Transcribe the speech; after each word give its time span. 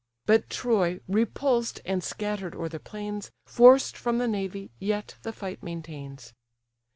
But 0.25 0.49
Troy 0.49 0.99
repulsed, 1.07 1.79
and 1.85 2.03
scatter'd 2.03 2.55
o'er 2.55 2.67
the 2.67 2.79
plains, 2.79 3.29
Forced 3.45 3.95
from 3.95 4.17
the 4.17 4.27
navy, 4.27 4.71
yet 4.79 5.13
the 5.21 5.31
fight 5.31 5.61
maintains. 5.61 6.33